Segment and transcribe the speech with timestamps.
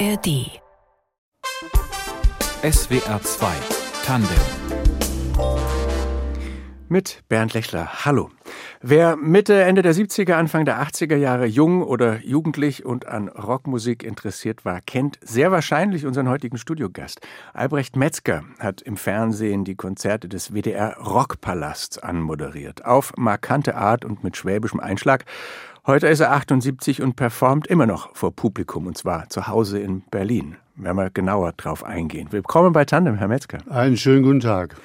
[0.00, 0.60] ARD.
[2.62, 3.46] SWR 2
[4.04, 4.28] Tandem.
[6.88, 8.04] Mit Bernd Lechler.
[8.04, 8.30] Hallo.
[8.80, 14.02] Wer Mitte, Ende der 70er, Anfang der 80er Jahre jung oder jugendlich und an Rockmusik
[14.02, 17.20] interessiert war, kennt sehr wahrscheinlich unseren heutigen Studiogast.
[17.52, 22.84] Albrecht Metzger hat im Fernsehen die Konzerte des WDR Rockpalasts anmoderiert.
[22.84, 25.24] Auf markante Art und mit schwäbischem Einschlag.
[25.86, 30.00] Heute ist er 78 und performt immer noch vor Publikum, und zwar zu Hause in
[30.10, 30.56] Berlin.
[30.76, 32.28] Werden wir genauer drauf eingehen.
[32.30, 33.58] Willkommen bei Tandem, Herr Metzger.
[33.68, 34.76] Einen schönen guten Tag.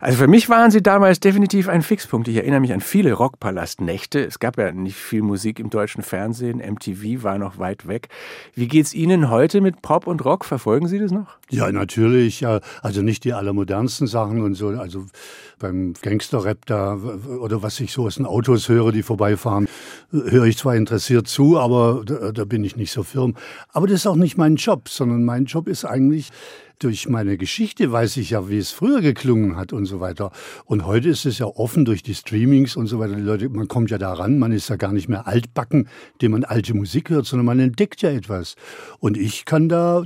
[0.00, 2.26] Also für mich waren sie damals definitiv ein Fixpunkt.
[2.26, 4.24] Ich erinnere mich an viele Rockpalastnächte.
[4.24, 6.58] Es gab ja nicht viel Musik im deutschen Fernsehen.
[6.58, 8.08] MTV war noch weit weg.
[8.56, 10.44] Wie geht's Ihnen heute mit Pop und Rock?
[10.44, 11.28] Verfolgen Sie das noch?
[11.50, 12.44] Ja, natürlich.
[12.44, 14.70] Also nicht die allermodernsten Sachen und so.
[14.70, 15.06] Also
[15.60, 19.68] beim Gangsterrap da oder was ich so aus den Autos höre, die vorbeifahren,
[20.12, 23.34] höre ich zwar interessiert zu, aber da, da bin ich nicht so firm.
[23.72, 26.30] Aber das ist auch nicht mein Job, sondern mein Job ist eigentlich
[26.82, 30.32] durch meine Geschichte weiß ich ja, wie es früher geklungen hat und so weiter.
[30.64, 33.14] Und heute ist es ja offen durch die Streamings und so weiter.
[33.14, 35.88] Die Leute, man kommt ja da ran, man ist ja gar nicht mehr altbacken,
[36.20, 38.56] dem man alte Musik hört, sondern man entdeckt ja etwas.
[38.98, 40.04] Und ich kann da,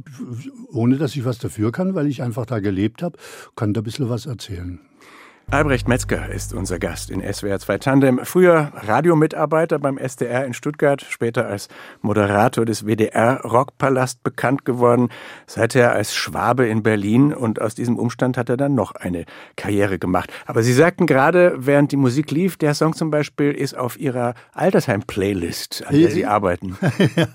[0.70, 3.16] ohne dass ich was dafür kann, weil ich einfach da gelebt habe,
[3.54, 4.80] kann da ein bisschen was erzählen.
[5.48, 8.20] Albrecht Metzger ist unser Gast in SWR 2 Tandem.
[8.24, 11.68] Früher Radiomitarbeiter beim SDR in Stuttgart, später als
[12.02, 15.08] Moderator des WDR Rockpalast bekannt geworden,
[15.46, 20.00] seither als Schwabe in Berlin und aus diesem Umstand hat er dann noch eine Karriere
[20.00, 20.32] gemacht.
[20.46, 24.34] Aber Sie sagten gerade, während die Musik lief, der Song zum Beispiel ist auf Ihrer
[24.52, 26.76] Altersheim-Playlist, an der Sie arbeiten.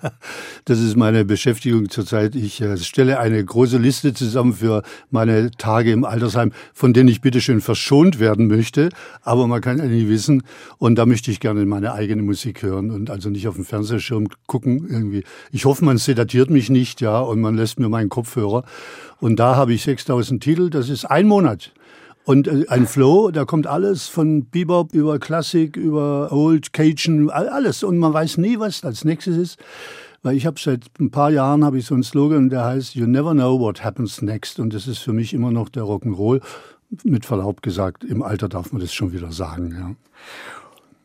[0.65, 2.35] das ist meine Beschäftigung zurzeit.
[2.35, 7.21] Ich äh, stelle eine große Liste zusammen für meine Tage im Altersheim, von denen ich
[7.21, 8.89] bitteschön verschone belohnt werden möchte,
[9.21, 10.43] aber man kann ja nie wissen.
[10.77, 14.27] Und da möchte ich gerne meine eigene Musik hören und also nicht auf dem Fernsehschirm
[14.47, 15.23] gucken irgendwie.
[15.51, 18.63] Ich hoffe, man sedatiert mich nicht, ja, und man lässt mir meinen Kopfhörer.
[19.19, 21.73] Und da habe ich 6000 Titel, das ist ein Monat.
[22.23, 27.83] Und äh, ein Flow, da kommt alles von Bebop über Klassik, über Old, Cajun, alles.
[27.83, 29.59] Und man weiß nie, was als nächstes ist.
[30.23, 33.07] Weil ich habe seit ein paar Jahren habe ich so einen Slogan, der heißt You
[33.07, 34.59] never know what happens next.
[34.59, 36.41] Und das ist für mich immer noch der Rock'n'Roll
[37.03, 39.75] mit Verlaub gesagt, im Alter darf man das schon wieder sagen.
[39.77, 39.95] Ja.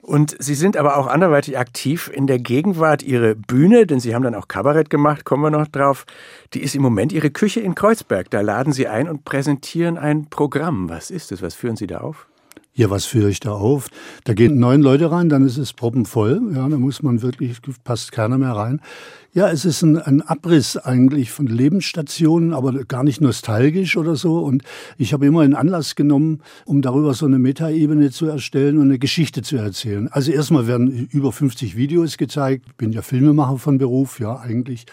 [0.07, 3.03] Und Sie sind aber auch anderweitig aktiv in der Gegenwart.
[3.03, 6.07] Ihre Bühne, denn Sie haben dann auch Kabarett gemacht, kommen wir noch drauf,
[6.55, 8.31] die ist im Moment Ihre Küche in Kreuzberg.
[8.31, 10.89] Da laden Sie ein und präsentieren ein Programm.
[10.89, 11.43] Was ist es?
[11.43, 12.29] Was führen Sie da auf?
[12.77, 13.89] Ja, was führe ich da auf?
[14.25, 16.43] Da gehen neun Leute rein, dann ist es proppenvoll.
[16.55, 18.83] Ja, da muss man wirklich, passt keiner mehr rein.
[19.33, 24.41] Ja, es ist ein, ein Abriss eigentlich von Lebensstationen, aber gar nicht nostalgisch oder so.
[24.41, 24.63] Und
[24.99, 28.99] ich habe immer einen Anlass genommen, um darüber so eine Metaebene zu erstellen und eine
[28.99, 30.09] Geschichte zu erzählen.
[30.09, 32.65] Also erstmal werden über 50 Videos gezeigt.
[32.67, 34.85] Ich bin ja Filmemacher von Beruf, ja eigentlich.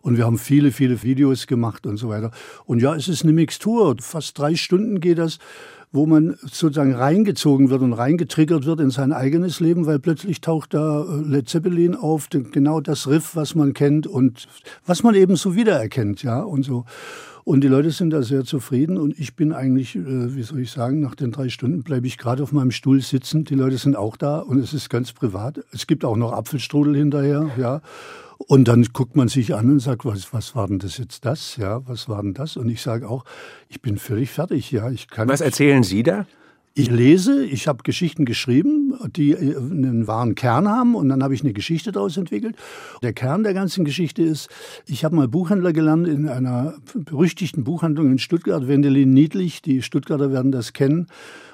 [0.00, 2.30] Und wir haben viele, viele Videos gemacht und so weiter.
[2.66, 3.96] Und ja, es ist eine Mixtur.
[3.98, 5.38] Fast drei Stunden geht das
[5.92, 10.74] wo man sozusagen reingezogen wird und reingetriggert wird in sein eigenes Leben, weil plötzlich taucht
[10.74, 14.48] da äh, Led Zeppelin auf, genau das Riff, was man kennt und
[14.86, 16.86] was man eben so wiedererkennt, ja, und so.
[17.44, 20.70] Und die Leute sind da sehr zufrieden und ich bin eigentlich, äh, wie soll ich
[20.70, 23.44] sagen, nach den drei Stunden bleibe ich gerade auf meinem Stuhl sitzen.
[23.44, 25.60] Die Leute sind auch da und es ist ganz privat.
[25.72, 27.82] Es gibt auch noch Apfelstrudel hinterher, ja.
[28.48, 31.56] Und dann guckt man sich an und sagt, was, was war denn das jetzt das?
[31.56, 32.56] Ja, was war denn das?
[32.56, 33.24] Und ich sage auch,
[33.68, 34.70] ich bin völlig fertig.
[34.70, 35.28] Ja, ich kann.
[35.28, 36.26] Was erzählen Sie da?
[36.74, 41.34] Ich lese, ich habe Geschichten geschrieben, die äh, einen wahren Kern haben und dann habe
[41.34, 42.56] ich eine Geschichte daraus entwickelt.
[43.02, 44.48] Der Kern der ganzen Geschichte ist,
[44.86, 50.32] ich habe mal Buchhändler gelernt in einer berüchtigten Buchhandlung in Stuttgart, Wendelin Niedlich, die Stuttgarter
[50.32, 51.08] werden das kennen.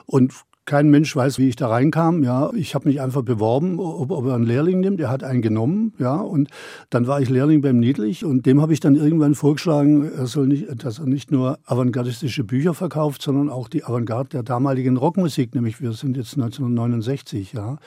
[0.06, 0.32] Und
[0.68, 2.22] kein Mensch weiß, wie ich da reinkam.
[2.22, 5.00] Ja, ich habe mich einfach beworben, ob, ob, er einen Lehrling nimmt.
[5.00, 5.94] Er hat einen genommen.
[5.98, 6.50] Ja, und
[6.90, 10.46] dann war ich Lehrling beim Niedlich und dem habe ich dann irgendwann vorgeschlagen, er soll
[10.46, 15.54] nicht, dass er nicht nur avantgardistische Bücher verkauft, sondern auch die Avantgarde der damaligen Rockmusik.
[15.54, 17.54] Nämlich wir sind jetzt 1969.
[17.54, 17.78] Ja,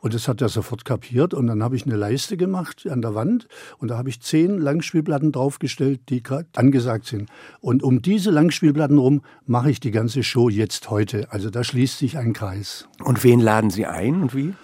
[0.00, 1.34] und das hat er sofort kapiert.
[1.34, 4.56] Und dann habe ich eine Leiste gemacht an der Wand und da habe ich zehn
[4.56, 7.28] Langspielplatten draufgestellt, die gerade angesagt sind.
[7.60, 11.30] Und um diese Langspielplatten rum mache ich die ganze Show jetzt heute.
[11.30, 12.88] Also da schließt sich ein Kreis.
[13.02, 14.54] Und wen laden Sie ein und wie?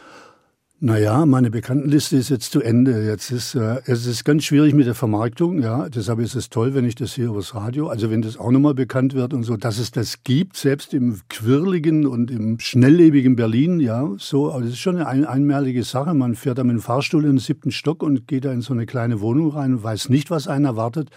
[0.79, 3.07] Naja, meine Bekanntenliste ist jetzt zu Ende.
[3.07, 5.89] Jetzt ist äh, es ist ganz schwierig mit der Vermarktung, ja.
[5.89, 8.75] Deshalb ist es toll, wenn ich das hier übers Radio, also wenn das auch nochmal
[8.75, 13.81] bekannt wird und so, dass es das gibt, selbst im quirligen und im schnelllebigen Berlin,
[13.81, 14.07] ja.
[14.19, 16.13] So, aber das ist schon eine einmalige Sache.
[16.13, 18.75] Man fährt da mit dem Fahrstuhl in den siebten Stock und geht da in so
[18.75, 21.09] eine kleine Wohnung rein und weiß nicht, was einen erwartet.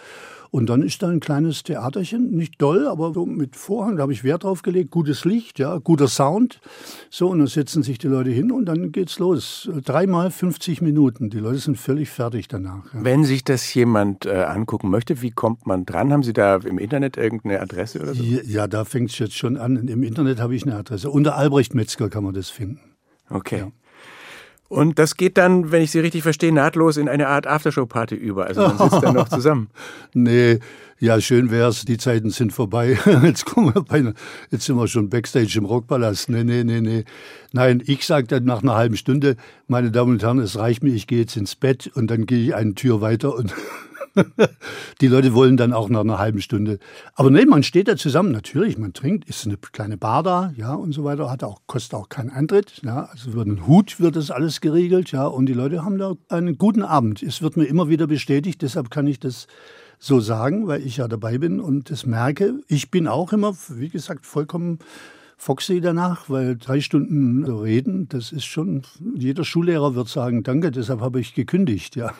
[0.51, 4.13] Und dann ist da ein kleines Theaterchen, nicht doll, aber so mit Vorhang, da habe
[4.13, 6.60] ich Wert drauf gelegt, gutes Licht, ja, guter Sound.
[7.12, 9.69] So, und dann setzen sich die Leute hin und dann geht's los.
[9.86, 11.30] Dreimal 50 Minuten.
[11.30, 12.94] Die Leute sind völlig fertig danach.
[12.94, 13.04] Ja.
[13.04, 16.12] Wenn sich das jemand äh, angucken möchte, wie kommt man dran?
[16.12, 18.24] Haben Sie da im Internet irgendeine Adresse oder so?
[18.24, 19.88] Ja, ja da fängt es jetzt schon an.
[19.88, 21.12] Im Internet habe ich eine Adresse.
[21.12, 22.80] Unter Albrecht Metzger kann man das finden.
[23.30, 23.60] Okay.
[23.60, 23.72] Ja.
[24.69, 28.45] Und das geht dann, wenn ich Sie richtig verstehe, nahtlos in eine Art Aftershow-Party über.
[28.45, 29.69] Also man sitzt dann noch zusammen.
[30.13, 30.60] Nee,
[31.00, 31.86] ja, schön wär's.
[31.86, 33.00] Die Zeiten sind vorbei.
[33.24, 34.13] Jetzt kommen wir bei,
[34.51, 36.30] jetzt sind wir schon Backstage im Rockpalast.
[36.30, 37.06] Nee, nee, nee, nee.
[37.54, 39.38] Nein, ich sage dann nach einer halben Stunde,
[39.68, 42.44] meine Damen und Herren, es reicht mir, ich gehe jetzt ins Bett und dann gehe
[42.44, 43.54] ich eine Tür weiter und
[45.01, 46.79] die Leute wollen dann auch nach einer halben Stunde.
[47.15, 50.73] Aber nee, man steht da zusammen, natürlich, man trinkt, ist eine kleine Bar da, ja,
[50.73, 54.15] und so weiter, hat auch, kostet auch keinen Eintritt, ja, also wird ein Hut, wird
[54.15, 57.23] das alles geregelt, ja, und die Leute haben da einen guten Abend.
[57.23, 59.47] Es wird mir immer wieder bestätigt, deshalb kann ich das
[60.00, 62.62] so sagen, weil ich ja dabei bin und das merke.
[62.67, 64.79] Ich bin auch immer, wie gesagt, vollkommen
[65.39, 68.83] foxy danach, weil drei Stunden reden, das ist schon,
[69.15, 72.13] jeder Schullehrer wird sagen, danke, deshalb habe ich gekündigt, ja.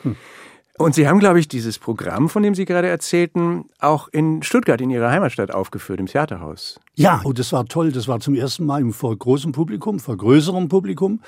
[0.80, 4.80] Und Sie haben, glaube ich, dieses Programm, von dem Sie gerade erzählten, auch in Stuttgart,
[4.80, 6.80] in Ihrer Heimatstadt aufgeführt, im Theaterhaus.
[6.96, 7.92] Ja, und das war toll.
[7.92, 11.20] Das war zum ersten Mal vor großem Publikum, vor größerem Publikum.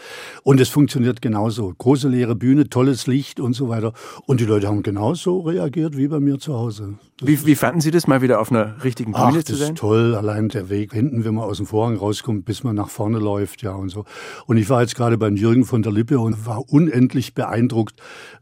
[0.42, 1.72] Und es funktioniert genauso.
[1.76, 3.92] Große leere Bühne, tolles Licht und so weiter.
[4.26, 6.94] Und die Leute haben genauso reagiert wie bei mir zu Hause.
[7.24, 9.60] Wie, wie, fanden Sie das, mal wieder auf einer richtigen Bühne Ach, zu sein?
[9.60, 10.16] Das ist toll.
[10.16, 13.62] Allein der Weg hinten, wenn man aus dem Vorhang rauskommt, bis man nach vorne läuft,
[13.62, 14.04] ja und so.
[14.46, 17.94] Und ich war jetzt gerade beim Jürgen von der Lippe und war unendlich beeindruckt.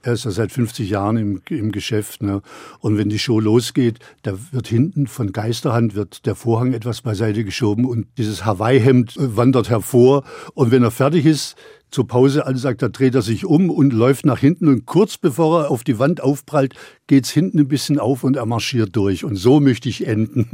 [0.02, 2.22] Er ist ja seit 50 Jahren im, im Geschäft.
[2.22, 2.40] Ne?
[2.80, 7.42] Und wenn die Show losgeht, da wird hinten von Geisterhand wird der Vorhang etwas beiseite
[7.44, 10.22] geschoben und dieses Hawaii-Hemd wandert hervor.
[10.54, 11.56] Und wenn er fertig ist,
[11.90, 15.64] zur Pause ansagt, da dreht er sich um und läuft nach hinten und kurz bevor
[15.64, 16.74] er auf die Wand aufprallt,
[17.06, 19.24] geht's hinten ein bisschen auf und er marschiert durch.
[19.24, 20.48] Und so möchte ich enden.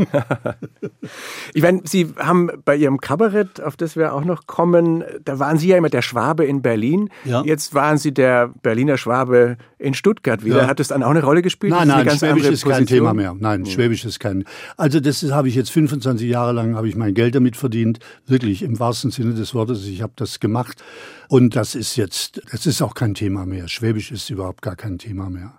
[1.55, 5.59] ich meine, Sie haben bei Ihrem Kabarett, auf das wir auch noch kommen, da waren
[5.59, 7.11] Sie ja immer der Schwabe in Berlin.
[7.27, 7.43] Ja.
[7.45, 10.63] Jetzt waren Sie der Berliner Schwabe in Stuttgart wieder.
[10.63, 10.67] Ja.
[10.67, 11.73] Hat das dann auch eine Rolle gespielt?
[11.73, 13.37] Nein, nein, Schwäbisch ist kein Thema mehr.
[13.39, 13.71] Nein, hm.
[13.71, 14.45] Schwäbisch ist kein.
[14.79, 17.99] Also das habe ich jetzt 25 Jahre lang, habe ich mein Geld damit verdient.
[18.27, 19.87] Wirklich im wahrsten Sinne des Wortes.
[19.87, 20.83] Ich habe das gemacht.
[21.29, 23.69] Und das ist jetzt, das ist auch kein Thema mehr.
[23.69, 25.59] Schwäbisch ist überhaupt gar kein Thema mehr.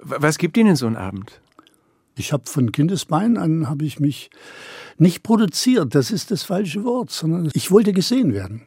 [0.00, 1.40] Was gibt Ihnen so ein Abend?
[2.18, 4.30] Ich habe von Kindesbein an habe ich mich
[4.98, 8.62] nicht produziert, das ist das falsche Wort, sondern ich wollte gesehen werden.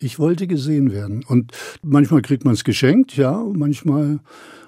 [0.00, 1.22] Ich wollte gesehen werden.
[1.24, 1.52] Und
[1.82, 4.18] manchmal kriegt man es geschenkt, ja, manchmal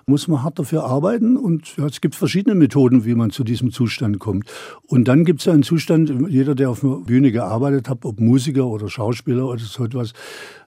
[0.06, 4.18] muss man hart dafür arbeiten und es gibt verschiedene Methoden, wie man zu diesem Zustand
[4.18, 4.50] kommt.
[4.86, 8.66] Und dann gibt es einen Zustand, jeder, der auf einer Bühne gearbeitet hat, ob Musiker
[8.66, 10.12] oder Schauspieler oder so etwas,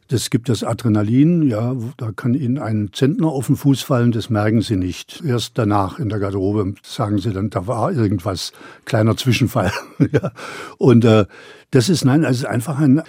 [0.07, 4.29] das gibt das Adrenalin, ja, da kann Ihnen ein Zentner auf den Fuß fallen, das
[4.29, 5.23] merken Sie nicht.
[5.25, 8.51] Erst danach in der Garderobe sagen Sie dann, da war irgendwas,
[8.85, 9.71] kleiner Zwischenfall.
[10.11, 10.31] ja.
[10.77, 11.25] Und äh,
[11.71, 13.01] das ist, nein, also einfach ein,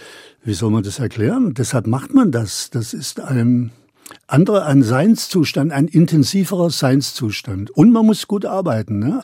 [0.43, 1.55] wie soll man das erklären?
[1.55, 2.71] Deshalb macht man das.
[2.71, 3.73] Das ist ein
[4.27, 7.71] anderer, ein Seinszustand, ein intensiverer Seinszustand.
[7.71, 8.99] Und man muss gut arbeiten.
[8.99, 9.23] Ne?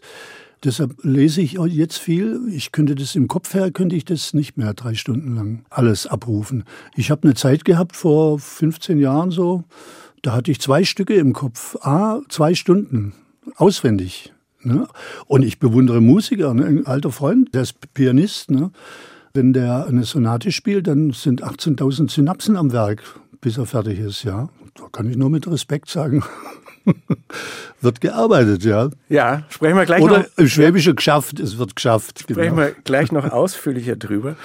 [0.65, 2.41] Deshalb lese ich jetzt viel.
[2.51, 6.07] Ich könnte das im Kopf her, könnte ich das nicht mehr drei Stunden lang alles
[6.07, 6.65] abrufen.
[6.95, 9.65] Ich habe eine Zeit gehabt vor 15 Jahren so,
[10.23, 11.77] da hatte ich zwei Stücke im Kopf.
[11.81, 13.13] Ah, zwei Stunden.
[13.57, 14.33] Auswendig.
[14.63, 14.87] Ne?
[15.27, 16.65] Und ich bewundere Musiker, ne?
[16.65, 18.53] ein alter Freund, der ist Pianist.
[18.53, 18.71] Ne?
[19.35, 23.03] Wenn der eine Sonate spielt, dann sind 18.000 Synapsen am Werk,
[23.41, 24.23] bis er fertig ist.
[24.23, 26.23] Ja, da kann ich nur mit Respekt sagen.
[27.81, 28.91] wird gearbeitet, ja.
[29.09, 30.27] Ja, sprechen wir gleich Oder noch.
[30.37, 32.21] im Schwäbischen geschafft, es wird geschafft.
[32.21, 32.57] Sprechen genau.
[32.57, 34.37] wir gleich noch ausführlicher drüber.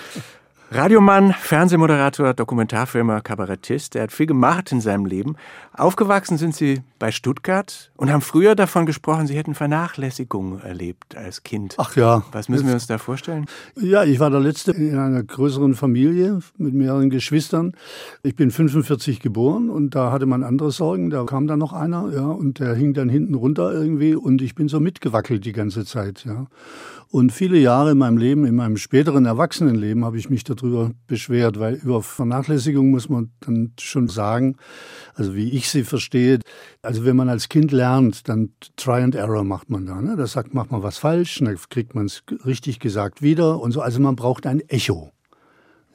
[0.69, 3.95] Radiomann, Fernsehmoderator, Dokumentarfilmer, Kabarettist.
[3.95, 5.37] Er hat viel gemacht in seinem Leben.
[5.77, 11.43] Aufgewachsen sind Sie bei Stuttgart und haben früher davon gesprochen, Sie hätten Vernachlässigung erlebt als
[11.43, 11.75] Kind.
[11.77, 12.23] Ach ja.
[12.31, 13.45] Was müssen wir uns da vorstellen?
[13.79, 17.73] Ja, ich war der Letzte in einer größeren Familie mit mehreren Geschwistern.
[18.23, 21.11] Ich bin 45 geboren und da hatte man andere Sorgen.
[21.11, 24.55] Da kam dann noch einer, ja, und der hing dann hinten runter irgendwie und ich
[24.55, 26.47] bin so mitgewackelt die ganze Zeit, ja.
[27.09, 31.57] Und viele Jahre in meinem Leben, in meinem späteren Erwachsenenleben, habe ich mich darüber beschwert,
[31.57, 34.57] weil über Vernachlässigung muss man dann schon sagen,
[35.15, 36.39] also wie ich sie verstehe,
[36.81, 40.01] also wenn man als Kind lernt, dann Try and Error macht man da.
[40.01, 40.15] Ne?
[40.15, 43.81] Da sagt, macht man was falsch, dann kriegt man es richtig gesagt wieder und so.
[43.81, 45.11] Also man braucht ein Echo.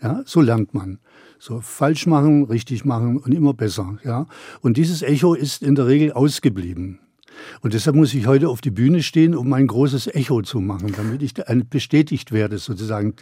[0.03, 0.99] Ja, so lernt man.
[1.39, 3.99] So falsch machen, richtig machen und immer besser.
[4.05, 4.27] Ja,
[4.61, 7.01] und dieses Echo ist in der Regel ausgeblieben.
[7.61, 10.93] Und deshalb muss ich heute auf die Bühne stehen, um ein großes Echo zu machen,
[10.97, 11.35] damit ich
[11.71, 13.15] bestätigt werde sozusagen.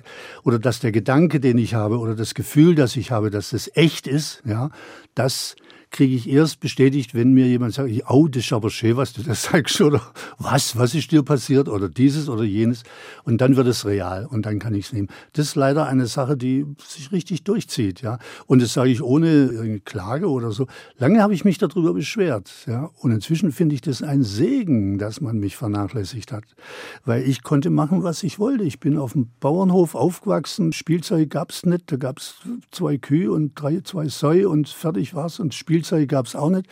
[0.42, 3.70] Oder dass der Gedanke, den ich habe, oder das Gefühl, das ich habe, dass das
[3.74, 4.70] echt ist, ja,
[5.14, 5.56] das
[5.90, 9.22] kriege ich erst bestätigt, wenn mir jemand sagt, oh, das ist aber schön, was du
[9.22, 10.00] da sagst, oder
[10.38, 12.84] was, was ist dir passiert, oder dieses oder jenes.
[13.24, 15.08] Und dann wird es real und dann kann ich es nehmen.
[15.32, 18.18] Das ist leider eine Sache, die sich richtig durchzieht, ja.
[18.46, 20.66] Und das sage ich ohne Klage oder so.
[20.96, 22.90] Lange habe ich mich darüber beschwert, ja.
[23.00, 26.44] Und inzwischen finde ich das ein Segen, dass man mich vernachlässigt hat.
[27.04, 28.64] Weil ich konnte machen, was ich wollte.
[28.64, 32.36] Ich bin auf dem Bauernhof aufgewachsen, Spielzeug gab's nicht, da gab's
[32.70, 35.40] zwei Kühe und drei, zwei Säue und fertig war's.
[35.40, 36.66] Und Spielzeug gab's auch nicht.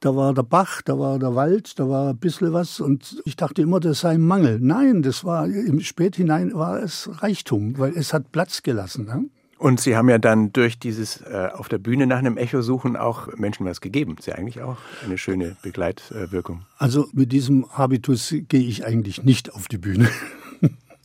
[0.00, 3.34] Da war der Bach, da war der Wald, da war ein bisschen was und ich
[3.34, 4.58] dachte immer, das sei Mangel.
[4.60, 9.06] Nein, das war im Späthinein war es Reichtum, weil es hat Platz gelassen.
[9.06, 9.24] Ne?
[9.56, 12.94] Und Sie haben ja dann durch dieses äh, auf der Bühne nach einem Echo suchen
[12.94, 14.16] auch Menschen was gegeben.
[14.18, 16.66] Ist ja eigentlich auch eine schöne Begleitwirkung.
[16.76, 20.10] Also mit diesem Habitus gehe ich eigentlich nicht auf die Bühne.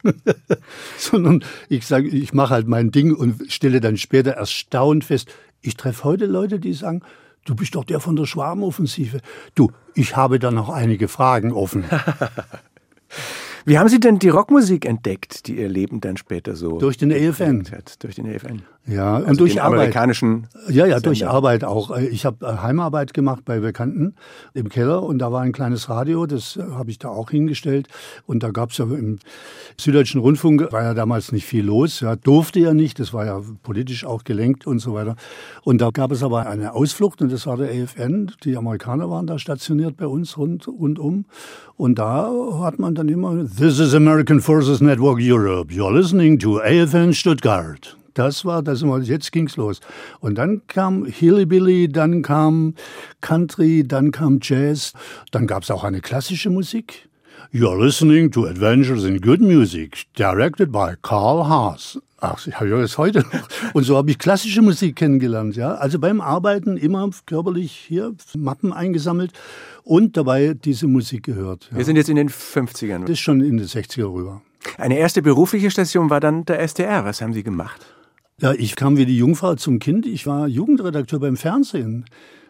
[0.97, 5.77] Sondern ich sage, ich mache halt mein Ding und stelle dann später erstaunt fest, ich
[5.77, 7.03] treffe heute Leute, die sagen,
[7.45, 9.19] du bist doch der von der Schwarmoffensive.
[9.55, 11.85] Du, ich habe da noch einige Fragen offen.
[13.65, 17.11] Wie haben Sie denn die Rockmusik entdeckt, die Ihr Leben dann später so durch den
[17.11, 18.03] EFN hat?
[18.03, 18.63] Durch den EFN.
[18.87, 19.79] Ja, also und durch Arbeit.
[19.79, 21.95] amerikanischen Ja, ja, durch Arbeit auch.
[21.97, 24.15] Ich habe Heimarbeit gemacht bei Bekannten
[24.55, 27.87] im Keller und da war ein kleines Radio, das habe ich da auch hingestellt.
[28.25, 29.19] Und da gab es ja im
[29.79, 33.41] Süddeutschen Rundfunk, war ja damals nicht viel los, ja, durfte ja nicht, das war ja
[33.61, 35.15] politisch auch gelenkt und so weiter.
[35.63, 38.31] Und da gab es aber eine Ausflucht und das war der EFN.
[38.43, 41.25] Die Amerikaner waren da stationiert bei uns rund, rundum.
[41.77, 45.71] Und da hat man dann immer, This is American Forces Network Europe.
[45.71, 47.95] You're listening to AFN Stuttgart.
[48.13, 49.79] Das war das, jetzt ging's los.
[50.19, 52.75] Und dann kam Hillbilly, dann kam
[53.21, 54.93] Country, dann kam Jazz,
[55.31, 57.07] dann gab's auch eine klassische Musik.
[57.53, 61.99] You're listening to Adventures in Good Music, directed by Carl Haas.
[62.21, 63.73] Ach, ich habe ja das heute noch.
[63.73, 65.73] Und so habe ich klassische Musik kennengelernt, ja.
[65.73, 69.33] Also beim Arbeiten immer körperlich hier Mappen eingesammelt
[69.83, 71.67] und dabei diese Musik gehört.
[71.71, 71.77] Ja.
[71.77, 73.01] Wir sind jetzt in den 50ern.
[73.01, 74.41] Das ist schon in den 60er rüber.
[74.77, 77.03] Eine erste berufliche Station war dann der SDR.
[77.05, 77.81] Was haben Sie gemacht?
[78.41, 80.07] Ja, ich kam wie die Jungfrau zum Kind.
[80.07, 82.05] Ich war Jugendredakteur beim Fernsehen.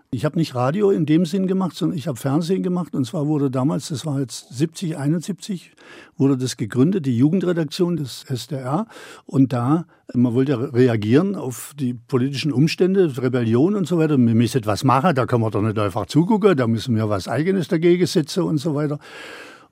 [0.10, 2.96] Ich habe nicht Radio in dem Sinn gemacht, sondern ich habe Fernsehen gemacht.
[2.96, 5.74] Und zwar wurde damals, das war jetzt 70, 71,
[6.16, 8.88] wurde das gegründet, die Jugendredaktion des SDR.
[9.26, 14.18] Und da, man wollte reagieren auf die politischen Umstände, Rebellion und so weiter.
[14.18, 17.28] Wir müssen etwas machen, da kann man doch nicht einfach zugucken, da müssen wir was
[17.28, 18.98] Eigenes dagegen setzen und so weiter.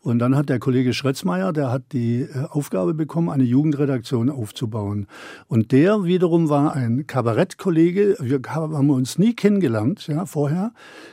[0.01, 5.07] Und dann hat der Kollege Schretzmeier, der hat die äh, Aufgabe bekommen, eine Jugendredaktion aufzubauen.
[5.47, 8.15] Und der wiederum war ein Kabarettkollege.
[8.21, 10.71] Wir haben uns nie kennengelernt, ja, vorher.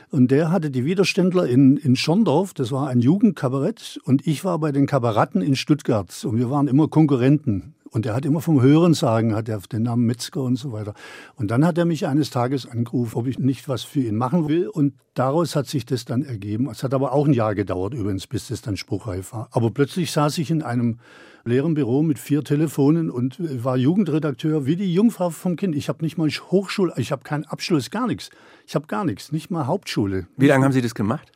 [0.09, 2.53] Und der hatte die Widerständler in, in Schorndorf.
[2.53, 3.99] Das war ein Jugendkabarett.
[4.05, 6.23] Und ich war bei den Kabaretten in Stuttgart.
[6.23, 7.73] Und wir waren immer Konkurrenten.
[7.91, 10.93] Und er hat immer vom Hörensagen, hat er den Namen Metzger und so weiter.
[11.35, 14.47] Und dann hat er mich eines Tages angerufen, ob ich nicht was für ihn machen
[14.47, 14.67] will.
[14.67, 16.69] Und daraus hat sich das dann ergeben.
[16.69, 19.49] Es hat aber auch ein Jahr gedauert übrigens, bis das dann spruchreif war.
[19.51, 20.99] Aber plötzlich saß ich in einem
[21.47, 25.75] leeren Büro mit vier Telefonen und war Jugendredakteur wie die Jungfrau vom Kind.
[25.75, 28.29] Ich habe nicht mal Hochschule, ich habe keinen Abschluss, gar nichts.
[28.67, 30.27] Ich habe gar nichts, nicht mal Hauptschule.
[30.35, 31.31] Wie lange haben Sie das gemacht?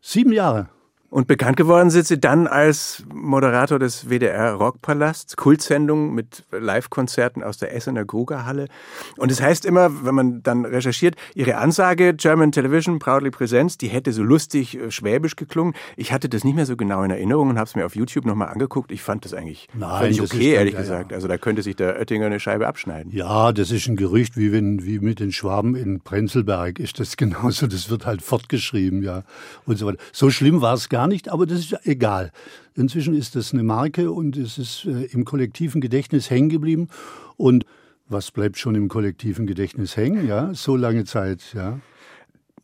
[0.00, 0.68] Sieben Jahre.
[1.12, 7.58] Und bekannt geworden sind Sie dann als Moderator des WDR Rockpalasts, Kultsendung mit Live-Konzerten aus
[7.58, 8.68] der Essener Grugerhalle.
[9.18, 13.76] Und es das heißt immer, wenn man dann recherchiert, Ihre Ansage German Television Proudly Presents,
[13.76, 15.74] die hätte so lustig äh, schwäbisch geklungen.
[15.98, 18.24] Ich hatte das nicht mehr so genau in Erinnerung und habe es mir auf YouTube
[18.24, 18.90] nochmal angeguckt.
[18.90, 20.82] Ich fand das eigentlich Nein, völlig das okay, ehrlich ja, ja.
[20.82, 21.12] gesagt.
[21.12, 23.12] Also da könnte sich der Oettinger eine Scheibe abschneiden.
[23.12, 27.18] Ja, das ist ein Gerücht, wie, wenn, wie mit den Schwaben in Prenzlberg ist das
[27.18, 27.66] genauso.
[27.66, 29.24] Das wird halt fortgeschrieben, ja.
[29.66, 29.98] Und so weiter.
[30.10, 32.30] So schlimm war es gar nicht, aber das ist egal.
[32.74, 36.88] Inzwischen ist das eine Marke und es ist äh, im kollektiven Gedächtnis hängen geblieben.
[37.36, 37.64] Und
[38.08, 40.52] was bleibt schon im kollektiven Gedächtnis hängen, ja?
[40.54, 41.80] So lange Zeit, ja.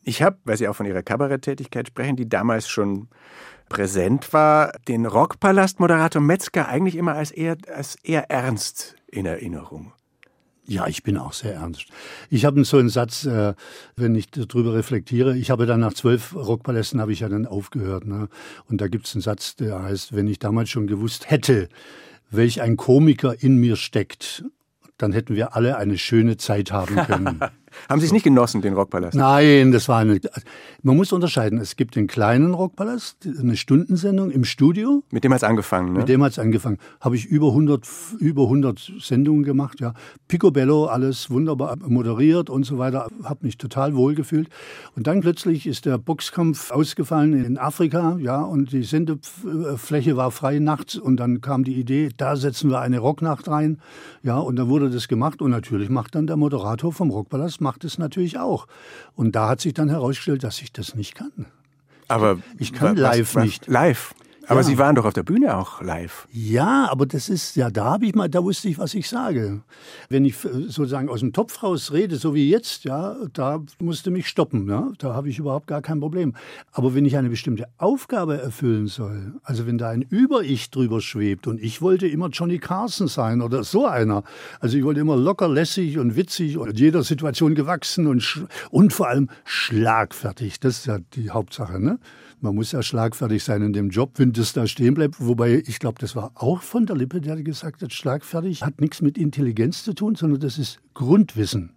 [0.03, 3.09] Ich habe, weil Sie auch von Ihrer Kabaretttätigkeit sprechen, die damals schon
[3.67, 9.93] präsent war, den Rockpalast-Moderator Metzger eigentlich immer als eher, als eher ernst in Erinnerung.
[10.69, 11.87] Ja, ich bin auch sehr ernst.
[12.29, 13.55] Ich habe so einen Satz, äh,
[13.95, 18.05] wenn ich darüber reflektiere, ich habe dann nach zwölf Rockpalästen habe ich ja dann aufgehört.
[18.05, 18.29] Ne?
[18.69, 21.69] Und da gibt es einen Satz, der heißt, wenn ich damals schon gewusst hätte,
[22.29, 24.43] welch ein Komiker in mir steckt,
[24.97, 27.39] dann hätten wir alle eine schöne Zeit haben können.
[27.87, 29.15] Haben Sie es nicht genossen, den Rockpalast?
[29.15, 30.19] Nein, das war eine.
[30.81, 31.59] Man muss unterscheiden.
[31.59, 35.03] Es gibt den kleinen Rockpalast, eine Stundensendung im Studio.
[35.11, 35.99] Mit dem hat es angefangen, ne?
[35.99, 36.77] Mit dem hat es angefangen.
[36.99, 37.87] Habe ich über 100,
[38.19, 39.93] über 100 Sendungen gemacht, ja.
[40.27, 43.07] Picobello, alles wunderbar moderiert und so weiter.
[43.23, 44.49] Habe mich total wohl gefühlt.
[44.95, 50.59] Und dann plötzlich ist der Boxkampf ausgefallen in Afrika, ja, und die Sendefläche war frei
[50.59, 50.95] nachts.
[50.95, 53.79] Und dann kam die Idee, da setzen wir eine Rocknacht rein,
[54.23, 55.41] ja, und dann wurde das gemacht.
[55.41, 58.67] Und natürlich macht dann der Moderator vom Rockpalast Macht es natürlich auch.
[59.15, 61.45] Und da hat sich dann herausgestellt, dass ich das nicht kann.
[62.07, 63.67] Aber ich kann was, live was, nicht.
[63.67, 64.13] Live.
[64.49, 64.63] Aber Ja.
[64.63, 66.27] Sie waren doch auf der Bühne auch live.
[66.31, 69.61] Ja, aber das ist, ja, da habe ich mal, da wusste ich, was ich sage.
[70.09, 74.09] Wenn ich äh, sozusagen aus dem Topf raus rede, so wie jetzt, ja, da musste
[74.09, 76.33] mich stoppen, ja, da habe ich überhaupt gar kein Problem.
[76.71, 81.45] Aber wenn ich eine bestimmte Aufgabe erfüllen soll, also wenn da ein Über-Ich drüber schwebt
[81.45, 84.23] und ich wollte immer Johnny Carson sein oder so einer,
[84.59, 89.09] also ich wollte immer locker, lässig und witzig und jeder Situation gewachsen und, und vor
[89.09, 91.99] allem schlagfertig, das ist ja die Hauptsache, ne?
[92.41, 95.15] Man muss ja schlagfertig sein in dem Job, wenn das da stehen bleibt.
[95.19, 99.01] Wobei, ich glaube, das war auch von der Lippe, der gesagt hat, schlagfertig hat nichts
[99.01, 101.73] mit Intelligenz zu tun, sondern das ist Grundwissen.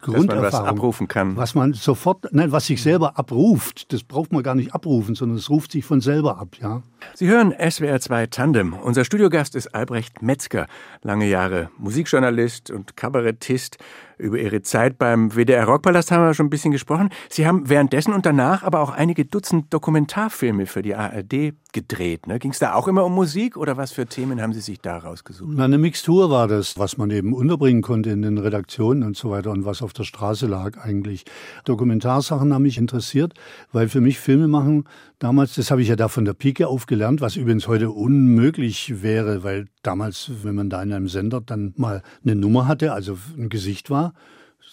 [0.00, 0.68] Dass man was Grunderfahrung.
[0.68, 1.36] abrufen kann.
[1.36, 5.38] Was man sofort, nein, was sich selber abruft, das braucht man gar nicht abrufen, sondern
[5.38, 6.82] es ruft sich von selber ab, ja.
[7.14, 8.74] Sie hören SWR 2 Tandem.
[8.74, 10.66] Unser Studiogast ist Albrecht Metzger,
[11.02, 13.78] lange Jahre Musikjournalist und Kabarettist.
[14.18, 17.10] Über Ihre Zeit beim WDR Rockpalast haben wir schon ein bisschen gesprochen.
[17.28, 22.26] Sie haben währenddessen und danach aber auch einige Dutzend Dokumentarfilme für die ARD gedreht.
[22.26, 22.38] Ne?
[22.38, 24.96] Ging es da auch immer um Musik oder was für Themen haben Sie sich da
[24.96, 25.50] rausgesucht?
[25.54, 29.30] Na, Eine Mixtur war das, was man eben unterbringen konnte in den Redaktionen und so
[29.30, 31.26] weiter und was auf der Straße lag eigentlich.
[31.66, 33.34] Dokumentarsachen haben mich interessiert,
[33.72, 34.84] weil für mich Filme machen
[35.18, 39.02] damals, das habe ich ja da von der Pike auf gelernt, was übrigens heute unmöglich
[39.02, 43.18] wäre, weil damals, wenn man da in einem Sender dann mal eine Nummer hatte, also
[43.36, 44.14] ein Gesicht war,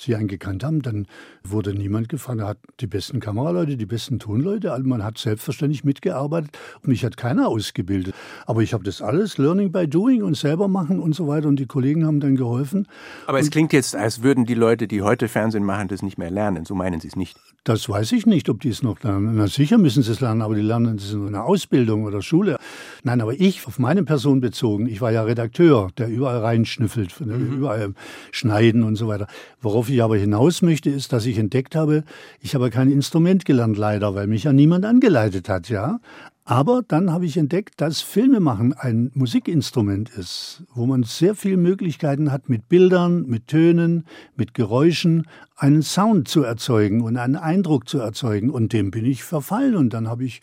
[0.03, 1.07] sie einen gekannt haben, dann
[1.43, 2.39] wurde niemand gefragt.
[2.39, 4.72] Er hat die besten Kameraleute, die besten Tonleute.
[4.72, 6.57] Also man hat selbstverständlich mitgearbeitet.
[6.81, 8.13] Und mich hat keiner ausgebildet.
[8.45, 11.48] Aber ich habe das alles Learning by Doing und selber machen und so weiter.
[11.48, 12.88] Und die Kollegen haben dann geholfen.
[13.27, 16.31] Aber es klingt jetzt, als würden die Leute, die heute Fernsehen machen, das nicht mehr
[16.31, 16.65] lernen.
[16.65, 17.38] So meinen Sie es nicht.
[17.63, 19.36] Das weiß ich nicht, ob die es noch lernen.
[19.36, 22.57] Na sicher müssen sie es lernen, aber die lernen es in einer Ausbildung oder Schule.
[23.03, 27.36] Nein, aber ich, auf meine Person bezogen, ich war ja Redakteur, der überall reinschnüffelt, ne,
[27.36, 27.93] überall
[28.31, 29.27] schneiden und so weiter.
[29.62, 32.03] Worauf ich aber hinaus möchte, ist, dass ich entdeckt habe,
[32.39, 36.00] ich habe kein Instrument gelernt, leider, weil mich ja niemand angeleitet hat, ja.
[36.45, 42.33] Aber dann habe ich entdeckt, dass Filmemachen ein Musikinstrument ist, wo man sehr viele Möglichkeiten
[42.33, 48.00] hat, mit Bildern, mit Tönen, mit Geräuschen einen Sound zu erzeugen und einen Eindruck zu
[48.00, 48.50] erzeugen.
[48.50, 49.77] Und dem bin ich verfallen.
[49.77, 50.41] Und dann habe ich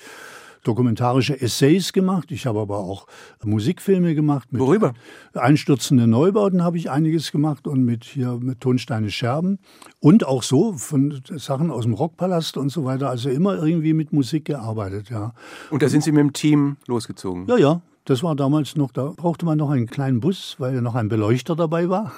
[0.63, 2.31] dokumentarische Essays gemacht.
[2.31, 3.07] Ich habe aber auch
[3.45, 4.53] Musikfilme gemacht.
[4.53, 4.95] Mit Worüber?
[5.35, 9.59] Einstürzende Neubauten habe ich einiges gemacht und mit hier mit Tonsteine Scherben
[10.01, 13.11] und auch so von Sachen aus dem Rockpalast und so weiter.
[13.11, 15.33] Also immer irgendwie mit Musik gearbeitet, ja.
[15.71, 17.47] Und da sind Sie mit dem Team losgezogen.
[17.49, 17.83] Ja, ja.
[18.07, 21.09] Das war damals noch, da brauchte man noch einen kleinen Bus, weil ja noch ein
[21.09, 22.13] Beleuchter dabei war.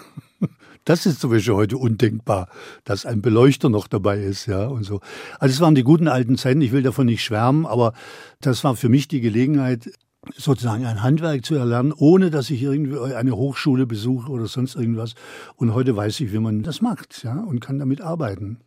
[0.84, 2.48] Das ist Beispiel heute undenkbar,
[2.84, 5.00] dass ein Beleuchter noch dabei ist, ja, und so.
[5.38, 7.92] Also es waren die guten alten Zeiten, ich will davon nicht schwärmen, aber
[8.40, 9.92] das war für mich die Gelegenheit,
[10.36, 15.14] sozusagen ein Handwerk zu erlernen, ohne dass ich irgendwie eine Hochschule besuche oder sonst irgendwas.
[15.56, 18.58] Und heute weiß ich, wie man das macht, ja, und kann damit arbeiten.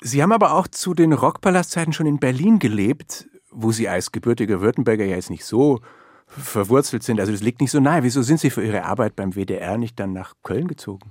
[0.00, 4.60] Sie haben aber auch zu den Rockpalastzeiten schon in Berlin gelebt, wo Sie als gebürtiger
[4.60, 5.80] Württemberger ja jetzt nicht so
[6.28, 7.20] verwurzelt sind.
[7.20, 8.02] Also das liegt nicht so nahe.
[8.02, 11.10] Wieso sind Sie für Ihre Arbeit beim WDR nicht dann nach Köln gezogen?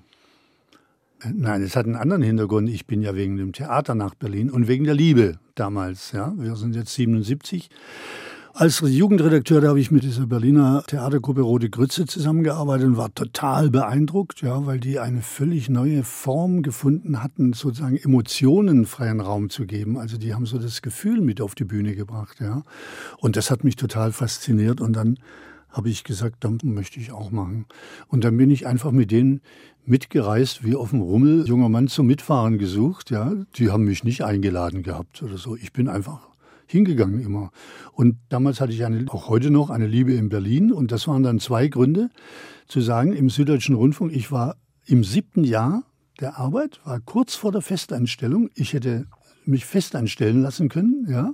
[1.24, 2.70] Nein, es hat einen anderen Hintergrund.
[2.70, 6.12] Ich bin ja wegen dem Theater nach Berlin und wegen der Liebe damals.
[6.12, 7.70] Ja, wir sind jetzt 77.
[8.60, 13.70] Als Jugendredakteur, da habe ich mit dieser Berliner Theatergruppe Rote Grütze zusammengearbeitet und war total
[13.70, 19.68] beeindruckt, ja, weil die eine völlig neue Form gefunden hatten, sozusagen Emotionen freien Raum zu
[19.68, 20.00] geben.
[20.00, 22.64] Also die haben so das Gefühl mit auf die Bühne gebracht, ja.
[23.20, 25.20] Und das hat mich total fasziniert und dann
[25.70, 27.68] habe ich gesagt, dann möchte ich auch machen.
[28.08, 29.42] Und dann bin ich einfach mit denen
[29.86, 33.34] mitgereist, wie auf dem Rummel, junger Mann zum Mitfahren gesucht, ja.
[33.58, 35.56] Die haben mich nicht eingeladen gehabt oder so.
[35.56, 36.28] Ich bin einfach
[36.68, 37.52] hingegangen immer.
[37.94, 40.72] Und damals hatte ich eine, auch heute noch eine Liebe in Berlin.
[40.72, 42.10] Und das waren dann zwei Gründe,
[42.68, 45.84] zu sagen, im Süddeutschen Rundfunk, ich war im siebten Jahr
[46.20, 48.50] der Arbeit, war kurz vor der Festeinstellung.
[48.56, 49.08] Ich hätte
[49.46, 51.34] mich festeinstellen lassen können, ja.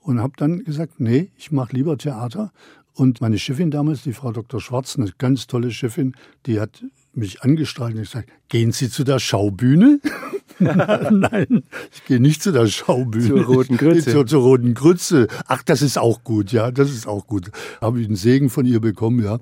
[0.00, 2.52] Und habe dann gesagt, nee, ich mache lieber Theater.
[2.94, 4.60] Und meine Chefin damals, die Frau Dr.
[4.60, 6.14] Schwarz, eine ganz tolle Chefin,
[6.46, 6.84] die hat
[7.18, 10.00] mich angestrahlt und gesagt, gehen Sie zu der Schaubühne?
[10.58, 13.28] Nein, ich gehe nicht zu der Schaubühne.
[13.28, 14.10] Zur Roten Grütze.
[14.10, 15.28] Zur, zur Roten Grütze.
[15.46, 17.50] Ach, das ist auch gut, ja, das ist auch gut.
[17.80, 19.38] Habe ich einen Segen von ihr bekommen, ja.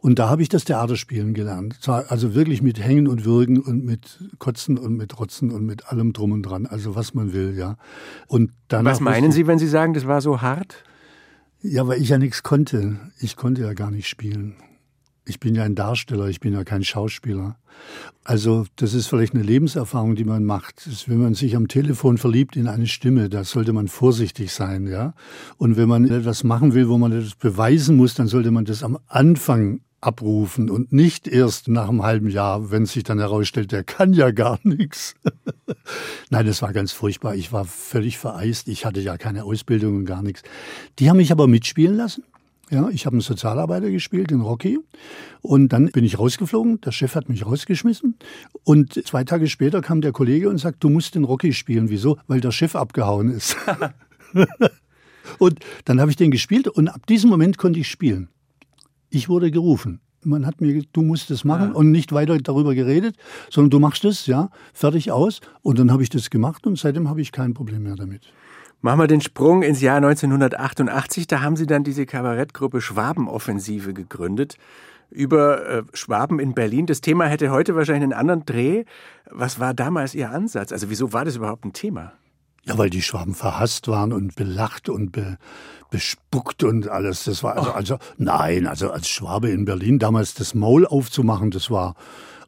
[0.00, 1.78] Und da habe ich das Theaterspielen gelernt.
[1.86, 6.12] Also wirklich mit Hängen und Würgen und mit Kotzen und mit Rotzen und mit allem
[6.12, 6.66] drum und dran.
[6.66, 7.76] Also was man will, ja.
[8.28, 10.84] Und danach Was meinen Sie, wenn Sie sagen, das war so hart?
[11.62, 12.98] ja, weil ich ja nichts konnte.
[13.18, 14.56] Ich konnte ja gar nicht spielen.
[15.26, 17.56] Ich bin ja ein Darsteller, ich bin ja kein Schauspieler.
[18.24, 20.86] Also das ist vielleicht eine Lebenserfahrung, die man macht.
[20.86, 24.86] Ist, wenn man sich am Telefon verliebt in eine Stimme, da sollte man vorsichtig sein,
[24.86, 25.14] ja.
[25.58, 28.82] Und wenn man etwas machen will, wo man etwas beweisen muss, dann sollte man das
[28.82, 33.82] am Anfang abrufen und nicht erst nach einem halben Jahr, wenn sich dann herausstellt, der
[33.82, 35.14] kann ja gar nichts.
[36.30, 37.34] Nein, das war ganz furchtbar.
[37.34, 38.68] Ich war völlig vereist.
[38.68, 40.42] Ich hatte ja keine Ausbildung und gar nichts.
[40.98, 42.22] Die haben mich aber mitspielen lassen.
[42.68, 44.80] Ja, ich habe einen Sozialarbeiter gespielt in Rocky
[45.40, 46.80] und dann bin ich rausgeflogen.
[46.80, 48.16] Der Chef hat mich rausgeschmissen
[48.64, 51.90] und zwei Tage später kam der Kollege und sagt, du musst den Rocky spielen.
[51.90, 52.18] Wieso?
[52.26, 53.56] Weil der Chef abgehauen ist.
[55.38, 58.30] und dann habe ich den gespielt und ab diesem Moment konnte ich spielen.
[59.10, 60.00] Ich wurde gerufen.
[60.24, 61.74] Man hat mir, du musst es machen ja.
[61.74, 63.14] und nicht weiter darüber geredet,
[63.48, 65.40] sondern du machst es, ja, fertig aus.
[65.62, 68.22] Und dann habe ich das gemacht und seitdem habe ich kein Problem mehr damit.
[68.86, 71.26] Machen wir den Sprung ins Jahr 1988.
[71.26, 74.58] Da haben Sie dann diese Kabarettgruppe Schwabenoffensive gegründet
[75.10, 76.86] über äh, Schwaben in Berlin.
[76.86, 78.84] Das Thema hätte heute wahrscheinlich einen anderen Dreh.
[79.28, 80.70] Was war damals Ihr Ansatz?
[80.70, 82.12] Also wieso war das überhaupt ein Thema?
[82.62, 85.36] Ja, weil die Schwaben verhasst waren und belacht und be,
[85.90, 87.24] bespuckt und alles.
[87.24, 87.74] Das war also, oh.
[87.74, 91.96] also, nein, also als Schwabe in Berlin damals das Maul aufzumachen, das war,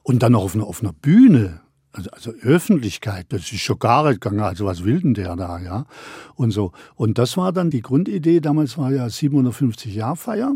[0.04, 4.08] und dann noch auf einer, auf einer Bühne, also, also Öffentlichkeit, das ist schon gar
[4.08, 5.86] nicht gegangen, also was will denn der da, ja?
[6.34, 6.72] Und so.
[6.94, 10.54] Und das war dann die Grundidee, damals war ja 750 Jahr Feier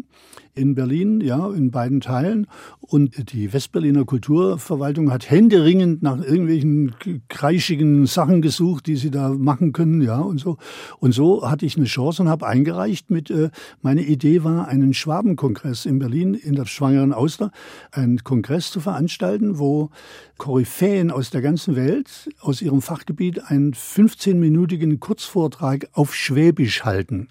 [0.55, 2.47] in Berlin, ja, in beiden Teilen.
[2.81, 6.95] Und die Westberliner Kulturverwaltung hat händeringend nach irgendwelchen
[7.29, 10.59] kreischigen Sachen gesucht, die sie da machen können, ja, und so.
[10.99, 14.93] Und so hatte ich eine Chance und habe eingereicht mit, äh, meine Idee war, einen
[14.93, 17.51] Schwabenkongress in Berlin in der Schwangeren Auster,
[17.91, 19.91] einen Kongress zu veranstalten, wo
[20.37, 27.29] Koryphäen aus der ganzen Welt, aus ihrem Fachgebiet, einen 15-minütigen Kurzvortrag auf Schwäbisch halten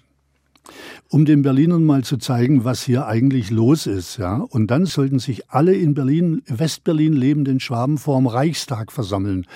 [1.08, 4.16] um den Berlinern mal zu zeigen, was hier eigentlich los ist.
[4.16, 4.36] Ja?
[4.36, 9.46] Und dann sollten sich alle in Berlin, Westberlin lebenden Schwaben vorm Reichstag versammeln,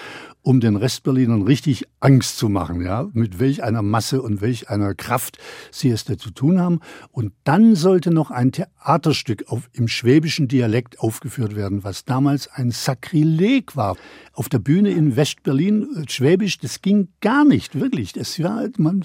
[0.47, 3.09] um den Restberlinern richtig Angst zu machen, ja?
[3.15, 5.39] mit welch einer Masse und welch einer Kraft
[5.73, 6.79] sie es da zu tun haben.
[7.11, 12.71] Und dann sollte noch ein Theaterstück auf, im schwäbischen Dialekt aufgeführt werden, was damals ein
[12.71, 13.97] Sakrileg war.
[14.35, 18.13] Auf der Bühne in Westberlin, äh, Schwäbisch, das ging gar nicht, wirklich.
[18.13, 19.05] Das war, man,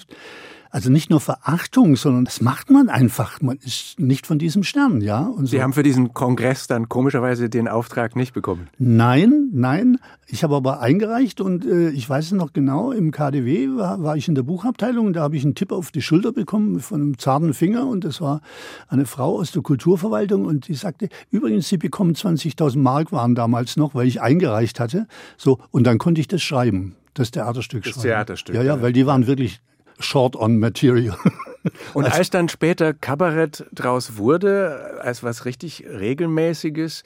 [0.72, 3.42] also nicht nur Verachtung, sondern das macht man einfach.
[3.42, 5.20] Man ist nicht von diesem Stern, ja.
[5.20, 5.52] Und so.
[5.52, 8.70] Sie haben für diesen Kongress dann komischerweise den Auftrag nicht bekommen?
[8.80, 9.98] Nein, nein.
[10.28, 14.16] Ich habe aber eingereicht und äh, ich weiß es noch genau, im KDW war, war
[14.16, 17.18] ich in der Buchabteilung, da habe ich einen Tipp auf die Schulter bekommen von einem
[17.18, 18.40] zarten Finger und das war
[18.88, 23.76] eine Frau aus der Kulturverwaltung und die sagte, übrigens, Sie bekommen 20.000 Mark waren damals
[23.76, 25.08] noch, weil ich eingereicht hatte.
[25.36, 28.04] So, und dann konnte ich das schreiben das Theaterstück das schreiben.
[28.04, 28.56] Theaterstück.
[28.56, 29.62] Ja, ja, weil die waren wirklich
[30.02, 31.18] short on material.
[31.94, 37.04] Und als, als dann später Kabarett draus wurde, als was richtig Regelmäßiges,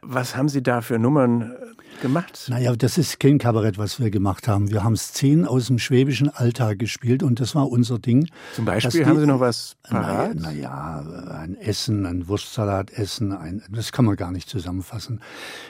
[0.00, 1.56] was haben Sie da für Nummern
[2.00, 2.46] gemacht?
[2.48, 4.70] Naja, das ist kein Kabarett, was wir gemacht haben.
[4.70, 8.28] Wir haben Szenen aus dem schwäbischen Alltag gespielt und das war unser Ding.
[8.54, 10.36] Zum Beispiel die, haben Sie noch was parat?
[10.36, 15.20] Naja, na ein Essen, ein Wurstsalat essen, ein, das kann man gar nicht zusammenfassen.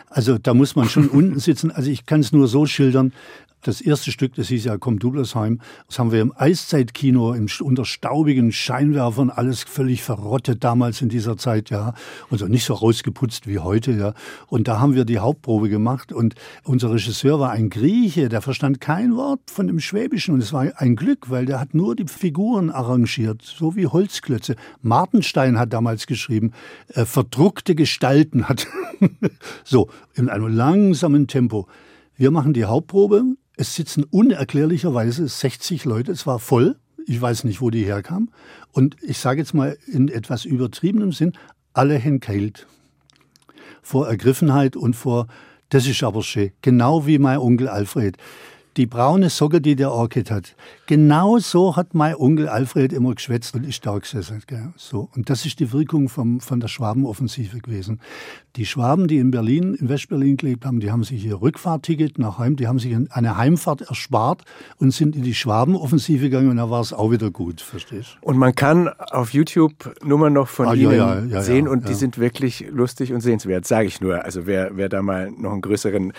[0.08, 1.70] Also da muss man schon unten sitzen.
[1.70, 3.12] Also ich kann es nur so schildern.
[3.66, 7.84] Das erste Stück, das hieß ja Komm Dublersheim, das haben wir im Eiszeitkino im, unter
[7.84, 11.94] staubigen Scheinwerfern, alles völlig verrottet damals in dieser Zeit, ja.
[12.30, 14.14] Und so nicht so rausgeputzt wie heute, ja.
[14.46, 18.80] Und da haben wir die Hauptprobe gemacht und unser Regisseur war ein Grieche, der verstand
[18.80, 22.06] kein Wort von dem Schwäbischen und es war ein Glück, weil der hat nur die
[22.06, 24.54] Figuren arrangiert, so wie Holzklötze.
[24.82, 26.52] Martenstein hat damals geschrieben,
[26.94, 28.68] äh, verdruckte Gestalten hat.
[29.64, 31.66] so, in einem langsamen Tempo.
[32.16, 33.24] Wir machen die Hauptprobe,
[33.56, 38.30] es sitzen unerklärlicherweise 60 Leute, es war voll, ich weiß nicht, wo die herkamen.
[38.72, 41.32] Und ich sage jetzt mal in etwas übertriebenem Sinn,
[41.72, 42.66] alle henkeilt.
[43.82, 45.28] Vor Ergriffenheit und vor,
[45.68, 48.16] das ist aber schön, genau wie mein Onkel Alfred
[48.76, 50.54] die braune Socke, die der Orchid hat.
[50.86, 54.40] Genau so hat mein Onkel Alfred immer geschwätzt und ich da gesessen.
[54.46, 54.72] Gell?
[54.76, 55.08] So.
[55.16, 58.00] Und das ist die Wirkung vom, von der Schwabenoffensive gewesen.
[58.54, 62.38] Die Schwaben, die in Berlin, in Westberlin gelebt haben, die haben sich ihr Rückfahrtticket nach
[62.38, 64.44] Heim, die haben sich eine Heimfahrt erspart
[64.78, 68.38] und sind in die Schwabenoffensive gegangen und da war es auch wieder gut, verstehst Und
[68.38, 71.94] man kann auf YouTube Nummern noch von ah, Ihnen ja, ja, ja, sehen und die
[71.94, 74.24] sind wirklich lustig und sehenswert, sage ich nur.
[74.24, 76.12] Also wer, wer da mal noch einen größeren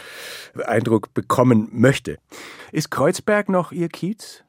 [0.66, 2.18] Eindruck bekommen möchte.
[2.72, 4.44] Ist Kreuzberg noch Ihr Kiez?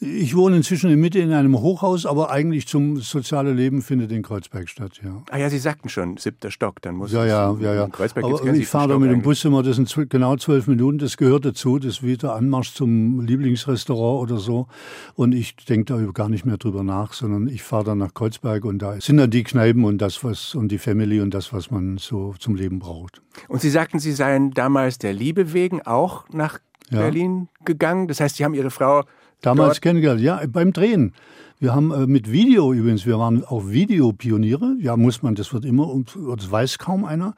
[0.00, 4.22] Ich wohne inzwischen in Mitte in einem Hochhaus, aber eigentlich zum soziale Leben findet in
[4.22, 5.22] Kreuzberg statt, ja.
[5.30, 7.86] Ah ja, Sie sagten schon, siebter Stock, dann muss ja, ja, ja, ja.
[7.88, 11.16] Kreuzberg aber ich fahre da mit dem Bus immer, das sind genau zwölf Minuten, das
[11.16, 14.66] gehört dazu, das ist wie der Anmarsch zum Lieblingsrestaurant oder so.
[15.14, 18.64] Und ich denke da gar nicht mehr drüber nach, sondern ich fahre dann nach Kreuzberg
[18.64, 21.70] und da sind dann die Kneipen und das, was und die Family und das, was
[21.70, 23.22] man so zum Leben braucht.
[23.48, 26.58] Und Sie sagten, Sie seien damals der Liebe wegen auch nach
[26.90, 27.00] ja.
[27.00, 28.08] Berlin gegangen.
[28.08, 29.04] Das heißt, Sie haben Ihre Frau
[29.40, 31.12] damals kennengelernt, ja, beim Drehen.
[31.60, 34.74] Wir haben äh, mit Video übrigens, wir waren auch Videopioniere.
[34.80, 35.94] Ja, muss man, das wird immer,
[36.36, 37.34] das weiß kaum einer.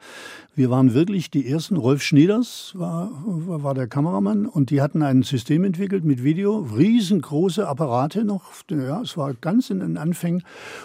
[0.55, 1.77] Wir waren wirklich die ersten.
[1.77, 7.67] Rolf Schnieders war, war der Kameramann und die hatten ein System entwickelt mit Video, riesengroße
[7.67, 8.51] Apparate noch.
[8.71, 10.41] Ja, es war ganz in den Anfängen.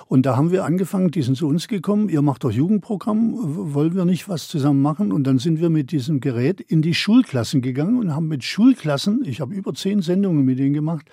[0.09, 2.11] Und da haben wir angefangen, die sind zu uns gekommen.
[2.11, 5.11] Ihr macht doch Jugendprogramm, wollen wir nicht was zusammen machen?
[5.11, 9.23] Und dann sind wir mit diesem Gerät in die Schulklassen gegangen und haben mit Schulklassen,
[9.25, 11.07] ich habe über zehn Sendungen mit denen gemacht,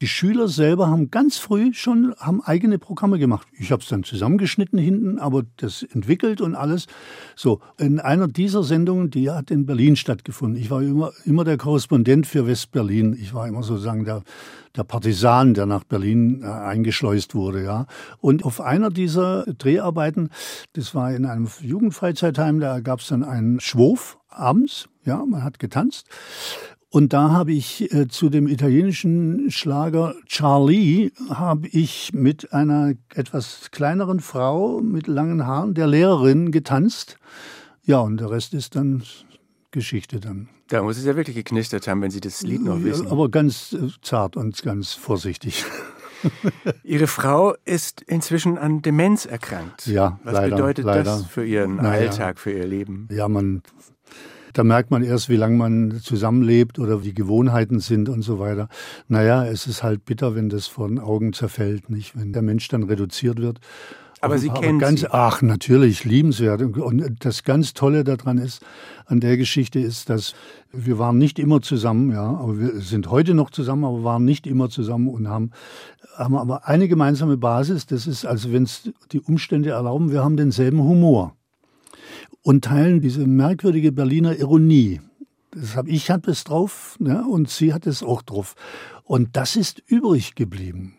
[0.00, 3.46] die Schüler selber haben ganz früh schon haben eigene Programme gemacht.
[3.58, 6.86] Ich habe es dann zusammengeschnitten hinten, aber das entwickelt und alles.
[7.34, 10.60] So, in einer dieser Sendungen, die hat in Berlin stattgefunden.
[10.60, 13.16] Ich war immer, immer der Korrespondent für West-Berlin.
[13.20, 14.22] Ich war immer sozusagen der,
[14.76, 17.86] der Partisan, der nach Berlin äh, eingeschleust wurde, ja.
[18.20, 20.30] Und auf einer dieser Dreharbeiten,
[20.74, 25.58] das war in einem Jugendfreizeitheim, da gab es dann einen Schwurf abends, ja, man hat
[25.58, 26.06] getanzt.
[26.88, 33.70] Und da habe ich äh, zu dem italienischen Schlager Charlie habe ich mit einer etwas
[33.72, 37.18] kleineren Frau mit langen Haaren, der Lehrerin, getanzt.
[37.82, 39.02] Ja, und der Rest ist dann
[39.72, 40.48] Geschichte dann.
[40.68, 43.08] Da muss es ja wirklich geknistert haben, wenn Sie das Lied noch wissen.
[43.08, 45.64] Aber ganz äh, zart und ganz vorsichtig.
[46.82, 49.86] Ihre Frau ist inzwischen an Demenz erkrankt.
[49.86, 51.04] Ja, Was leider, bedeutet leider.
[51.04, 52.08] das für Ihren Naja.
[52.08, 53.08] Alltag, für Ihr Leben?
[53.10, 53.62] Ja, man,
[54.56, 58.68] da merkt man erst, wie lange man zusammenlebt oder wie Gewohnheiten sind und so weiter.
[59.06, 62.18] Naja, es ist halt bitter, wenn das vor den Augen zerfällt, nicht?
[62.18, 63.60] Wenn der Mensch dann reduziert wird.
[64.22, 65.08] Aber Sie kennen ganz, sie.
[65.10, 66.62] Ach, natürlich, liebenswert.
[66.62, 68.64] Und das ganz Tolle daran ist,
[69.04, 70.34] an der Geschichte ist, dass
[70.72, 74.46] wir waren nicht immer zusammen, ja, aber wir sind heute noch zusammen, aber waren nicht
[74.46, 75.50] immer zusammen und haben,
[76.16, 77.84] haben aber eine gemeinsame Basis.
[77.84, 81.36] Das ist, also wenn es die Umstände erlauben, wir haben denselben Humor
[82.46, 85.00] und teilen diese merkwürdige Berliner Ironie.
[85.50, 88.54] Das hab, ich hatte es drauf ja, und sie hat es auch drauf.
[89.02, 90.94] Und das ist übrig geblieben.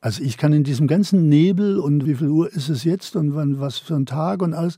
[0.00, 3.36] Also ich kann in diesem ganzen Nebel und wie viel Uhr ist es jetzt und
[3.36, 4.76] wann, was für ein Tag und alles,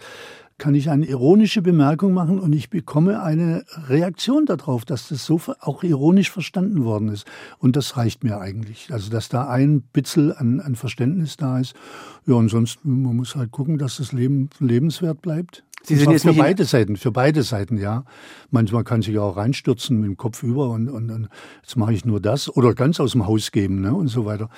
[0.59, 5.41] kann ich eine ironische Bemerkung machen und ich bekomme eine Reaktion darauf, dass das so
[5.61, 7.27] auch ironisch verstanden worden ist.
[7.59, 8.93] Und das reicht mir eigentlich.
[8.93, 11.75] Also dass da ein Bitzel an, an Verständnis da ist.
[12.27, 15.65] Ja, und sonst, man muss halt gucken, dass das Leben lebenswert bleibt.
[15.83, 18.05] Sie sind jetzt für beide Seiten, für beide Seiten, ja.
[18.51, 21.29] Manchmal kann sich auch reinstürzen mit dem Kopf über und, und, und
[21.63, 24.51] jetzt mache ich nur das oder ganz aus dem Haus geben ne, und so weiter.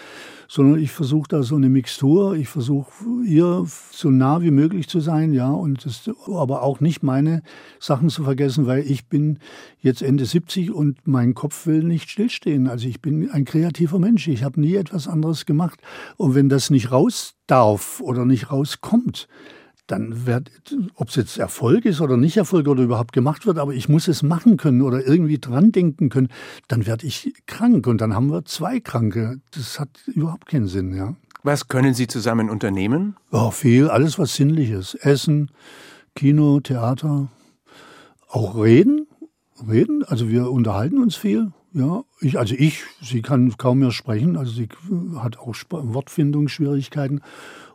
[0.48, 2.92] Sondern ich versuche da so eine Mixtur, ich versuche
[3.24, 7.42] ihr so nah wie möglich zu sein, ja, und das, aber auch nicht meine
[7.78, 9.38] Sachen zu vergessen, weil ich bin
[9.78, 12.66] jetzt Ende 70 und mein Kopf will nicht stillstehen.
[12.66, 15.80] Also ich bin ein kreativer Mensch, ich habe nie etwas anderes gemacht.
[16.16, 19.28] Und wenn das nicht raus darf oder nicht rauskommt,
[19.86, 20.50] dann wird,
[20.94, 24.08] ob es jetzt Erfolg ist oder nicht Erfolg oder überhaupt gemacht wird, aber ich muss
[24.08, 26.28] es machen können oder irgendwie dran denken können,
[26.68, 29.40] dann werde ich krank und dann haben wir zwei Kranke.
[29.50, 31.14] Das hat überhaupt keinen Sinn, ja.
[31.42, 33.16] Was können Sie zusammen unternehmen?
[33.32, 34.94] Ja, viel, alles was sinnlich ist.
[34.94, 35.50] Essen,
[36.14, 37.28] Kino, Theater,
[38.28, 39.08] auch reden,
[39.68, 40.04] reden.
[40.04, 41.50] Also wir unterhalten uns viel.
[41.74, 44.68] Ja, ich, also ich, sie kann kaum mehr sprechen, also sie
[45.16, 47.22] hat auch Sp- Wortfindungsschwierigkeiten.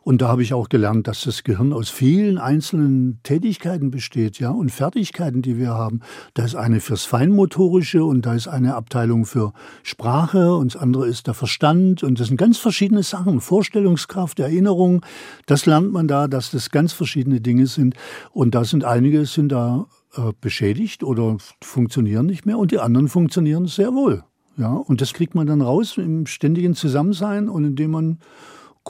[0.04, 4.50] Und da habe ich auch gelernt, dass das Gehirn aus vielen einzelnen Tätigkeiten besteht, ja,
[4.50, 6.00] und Fertigkeiten, die wir haben.
[6.34, 11.08] Da ist eine fürs Feinmotorische und da ist eine Abteilung für Sprache und das andere
[11.08, 13.40] ist der Verstand und das sind ganz verschiedene Sachen.
[13.40, 15.04] Vorstellungskraft, Erinnerung,
[15.46, 17.94] das lernt man da, dass das ganz verschiedene Dinge sind.
[18.30, 23.08] Und da sind einige sind da äh, beschädigt oder funktionieren nicht mehr und die anderen
[23.08, 24.24] funktionieren sehr wohl.
[24.56, 28.18] Ja, und das kriegt man dann raus im ständigen Zusammensein und indem man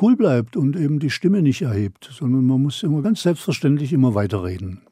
[0.01, 4.15] cool bleibt und eben die Stimme nicht erhebt, sondern man muss immer ganz selbstverständlich immer
[4.15, 4.83] weiterreden.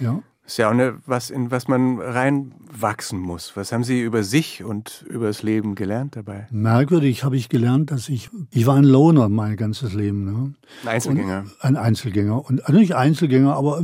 [0.00, 0.22] Ja.
[0.46, 3.56] Ist ja auch eine, was, in was man reinwachsen muss.
[3.56, 6.46] Was haben Sie über sich und über das Leben gelernt dabei?
[6.50, 10.24] Merkwürdig habe ich gelernt, dass ich, ich war ein Loner mein ganzes Leben.
[10.24, 10.54] Ne?
[10.82, 11.38] Ein Einzelgänger.
[11.40, 12.44] Und ein Einzelgänger.
[12.44, 13.82] Und also nicht Einzelgänger, aber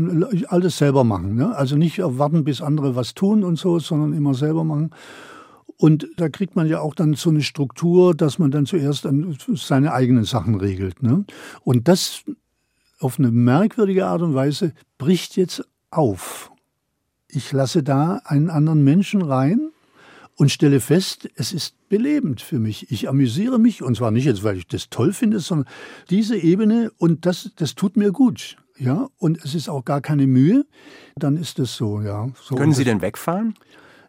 [0.49, 1.35] alles selber machen.
[1.35, 1.57] Ne?
[1.57, 4.91] Also nicht warten, bis andere was tun und so, sondern immer selber machen.
[5.79, 9.09] Und da kriegt man ja auch dann so eine Struktur, dass man dann zuerst
[9.55, 11.03] seine eigenen Sachen regelt.
[11.03, 11.25] Ne?
[11.63, 12.23] Und das
[12.99, 16.50] auf eine merkwürdige Art und Weise bricht jetzt auf.
[17.33, 19.71] Ich lasse da einen anderen Menschen rein
[20.37, 22.91] und stelle fest, es ist belebend für mich.
[22.91, 25.69] Ich amüsiere mich, und zwar nicht jetzt, weil ich das toll finde, sondern
[26.09, 28.57] diese Ebene, und das, das tut mir gut.
[28.79, 30.65] Ja, und es ist auch gar keine Mühe,
[31.17, 32.31] dann ist es so, ja.
[32.43, 33.55] So, Können Sie denn wegfahren?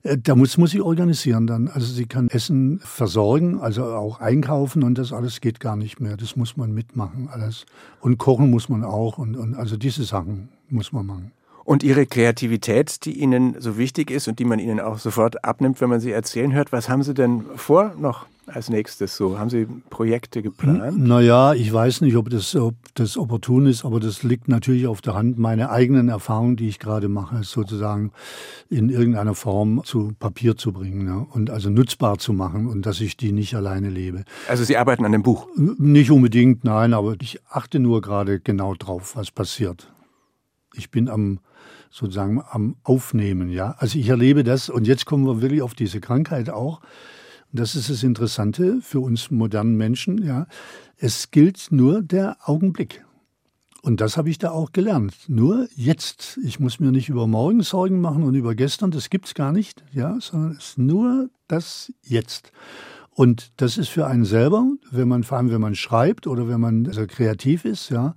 [0.04, 1.68] äh, Da muss, muss ich organisieren dann.
[1.68, 6.16] Also sie kann Essen versorgen, also auch einkaufen und das alles geht gar nicht mehr.
[6.16, 7.66] Das muss man mitmachen alles.
[8.00, 11.32] Und kochen muss man auch und, und also diese Sachen muss man machen.
[11.64, 15.82] Und Ihre Kreativität, die Ihnen so wichtig ist und die man Ihnen auch sofort abnimmt,
[15.82, 19.38] wenn man sie erzählen hört, was haben Sie denn vor noch als nächstes so?
[19.40, 20.98] Haben Sie Projekte geplant?
[20.98, 25.02] Naja, ich weiß nicht, ob das, ob das opportun ist, aber das liegt natürlich auf
[25.02, 25.38] der Hand.
[25.38, 28.12] Meine eigenen Erfahrungen, die ich gerade mache, sozusagen
[28.70, 31.26] in irgendeiner Form zu Papier zu bringen ne?
[31.32, 34.24] und also nutzbar zu machen und dass ich die nicht alleine lebe.
[34.48, 35.48] Also Sie arbeiten an dem Buch?
[35.56, 39.92] Nicht unbedingt, nein, aber ich achte nur gerade genau drauf, was passiert.
[40.74, 41.40] Ich bin am
[41.92, 43.76] sozusagen am Aufnehmen, ja.
[43.78, 46.82] Also ich erlebe das und jetzt kommen wir wirklich auf diese Krankheit auch.
[47.52, 50.48] Das ist das Interessante für uns modernen Menschen, ja.
[50.98, 53.04] Es gilt nur der Augenblick.
[53.82, 55.16] Und das habe ich da auch gelernt.
[55.28, 56.40] Nur jetzt.
[56.44, 59.84] Ich muss mir nicht über morgen Sorgen machen und über gestern, das gibt's gar nicht,
[59.92, 62.52] ja, sondern es ist nur das Jetzt.
[63.14, 66.62] Und das ist für einen selber, wenn man, vor allem wenn man schreibt oder wenn
[66.62, 68.16] man also kreativ ist, ja,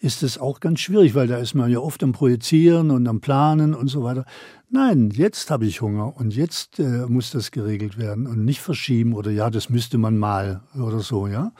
[0.00, 3.20] ist es auch ganz schwierig, weil da ist man ja oft am Projizieren und am
[3.20, 4.26] Planen und so weiter.
[4.68, 9.14] Nein, jetzt habe ich Hunger und jetzt äh, muss das geregelt werden und nicht verschieben
[9.14, 11.52] oder ja, das müsste man mal oder so, ja.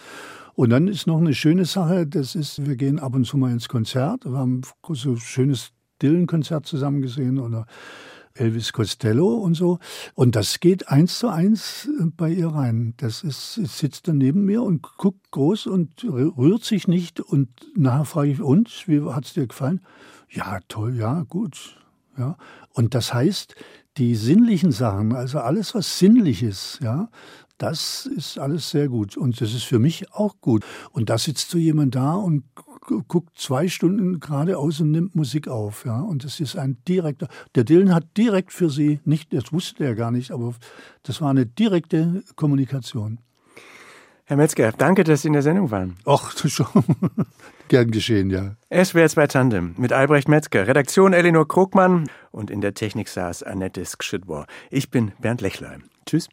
[0.54, 3.50] Und dann ist noch eine schöne Sache, das ist, wir gehen ab und zu mal
[3.50, 4.24] ins Konzert.
[4.24, 5.70] Wir haben so ein schönes
[6.02, 7.66] Dylan-Konzert zusammen gesehen oder
[8.34, 9.78] Elvis Costello und so.
[10.14, 12.94] Und das geht eins zu eins äh, bei ihr rein.
[12.96, 17.20] Das ist, sitzt da neben mir und guckt groß und rührt sich nicht.
[17.20, 19.80] Und nachher frage ich, und, wie hat es dir gefallen?
[20.28, 21.76] Ja, toll, ja, gut.
[22.18, 22.36] Ja.
[22.72, 23.54] Und das heißt,
[23.96, 27.08] die sinnlichen Sachen, also alles, was sinnlich ist, ja,
[27.64, 29.16] das ist alles sehr gut.
[29.16, 30.64] Und das ist für mich auch gut.
[30.92, 32.44] Und da sitzt so jemand da und
[33.08, 35.86] guckt zwei Stunden geradeaus und nimmt Musik auf.
[35.86, 36.00] Ja?
[36.00, 37.26] Und das ist ein direkter.
[37.54, 40.54] Der Dylan hat direkt für sie, nicht, das wusste er gar nicht, aber
[41.04, 43.18] das war eine direkte Kommunikation.
[44.26, 45.96] Herr Metzger, danke, dass Sie in der Sendung waren.
[46.04, 46.66] Ach, schon.
[47.68, 48.56] Gern geschehen, ja.
[48.70, 53.84] SWR 2 Tandem mit Albrecht Metzger, Redaktion Elinor Krugmann und in der Technik saß Annette
[53.84, 54.46] Skschidwar.
[54.70, 55.84] Ich bin Bernd Lechlein.
[56.06, 56.28] Tschüss.